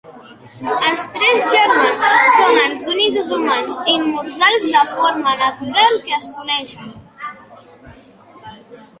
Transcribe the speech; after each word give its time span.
Els 0.91 1.03
tres 1.15 1.41
germans 1.55 2.05
són 2.37 2.55
els 2.61 2.85
únics 2.93 3.29
humans 3.35 3.81
immortals 3.95 4.65
de 4.77 4.81
forma 4.95 5.33
natural 5.43 6.01
que 6.07 6.15
es 6.17 6.31
coneixen. 6.39 6.89